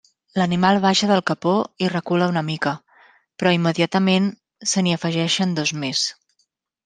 [0.41, 1.51] L'animal baixa del capó
[1.87, 2.73] i recula una mica,
[3.41, 4.29] però immediatament
[4.71, 6.05] se n'hi afegeixen dos més.